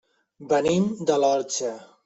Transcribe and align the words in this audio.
Venim 0.53 0.89
de 1.11 1.21
l'Orxa. 1.25 1.73